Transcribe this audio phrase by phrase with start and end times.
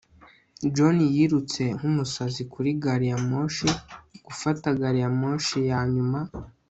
[0.75, 3.67] john yirutse nkumusazi kuri gari ya moshi
[4.25, 6.19] gufata gari ya moshi ya nyuma